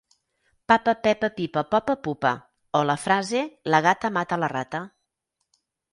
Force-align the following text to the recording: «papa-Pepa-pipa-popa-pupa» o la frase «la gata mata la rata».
«papa-Pepa-pipa-popa-pupa» 0.71 2.31
o 2.79 2.81
la 2.91 2.97
frase 3.05 3.43
«la 3.75 3.83
gata 3.89 4.15
mata 4.19 4.41
la 4.45 4.51
rata». 4.59 4.81